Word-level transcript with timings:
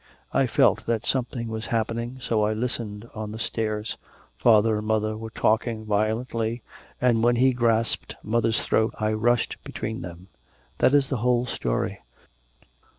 I 0.33 0.47
felt 0.47 0.87
that 0.87 1.05
something 1.05 1.47
was 1.47 1.67
happening, 1.67 2.17
so 2.19 2.41
I 2.43 2.53
listened 2.53 3.07
on 3.13 3.31
the 3.31 3.37
stairs. 3.37 3.97
Father 4.35 4.75
and 4.77 4.87
mother 4.87 5.15
were 5.15 5.29
talking 5.29 5.85
violently, 5.85 6.63
and 6.99 7.21
when 7.23 7.35
he 7.35 7.53
grasped 7.53 8.15
mother's 8.23 8.63
throat 8.63 8.95
I 8.99 9.13
rushed 9.13 9.57
between 9.63 10.01
them. 10.01 10.29
That 10.79 10.95
is 10.95 11.09
the 11.09 11.17
whole 11.17 11.45
story.' 11.45 11.99